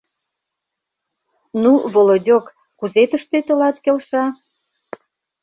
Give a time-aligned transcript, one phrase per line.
[1.61, 2.45] —Ну, Володёк,
[2.79, 4.25] кузе тыште тылат келша?